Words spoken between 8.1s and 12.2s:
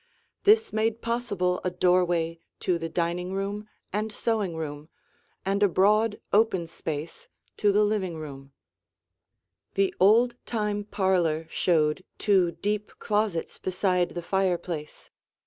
room. [Illustration: The Sun Parlor] The old time parlor showed